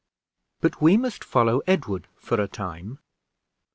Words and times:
But 0.61 0.81
we 0.81 0.97
must 0.97 1.23
follow 1.23 1.61
Edward 1.67 2.07
for 2.15 2.41
a 2.41 2.47
time. 2.47 2.97